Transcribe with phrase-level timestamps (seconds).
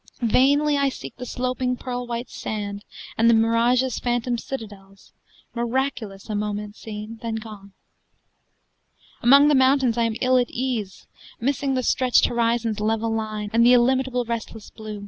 [0.23, 2.83] Vainly I seek the sloping pearl white sand
[3.19, 5.13] And the mirage's phantom citadels
[5.53, 7.73] Miraculous, a moment seen, then gone.
[9.21, 11.05] Among the mountains I am ill at ease,
[11.39, 14.99] Missing the stretched horizon's level line And the illimitable restless blue.